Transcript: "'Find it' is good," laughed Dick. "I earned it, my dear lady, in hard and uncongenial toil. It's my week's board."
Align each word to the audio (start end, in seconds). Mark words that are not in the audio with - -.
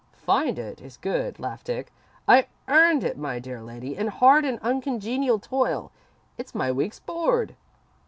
"'Find 0.13 0.57
it' 0.57 0.81
is 0.81 0.97
good," 0.97 1.39
laughed 1.39 1.67
Dick. 1.67 1.93
"I 2.27 2.47
earned 2.67 3.03
it, 3.03 3.19
my 3.19 3.37
dear 3.37 3.61
lady, 3.61 3.95
in 3.95 4.07
hard 4.07 4.45
and 4.45 4.57
uncongenial 4.61 5.37
toil. 5.37 5.91
It's 6.39 6.55
my 6.55 6.71
week's 6.71 6.99
board." 6.99 7.55